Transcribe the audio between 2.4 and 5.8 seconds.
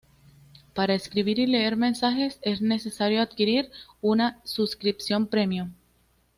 es necesario adquirir una suscripción premium.